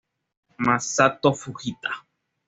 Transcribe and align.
Masato 0.57 1.29
Fujita 1.31 1.91